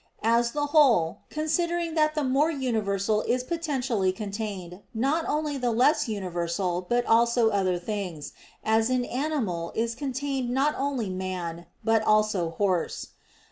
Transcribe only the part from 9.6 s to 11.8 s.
is contained not only "man"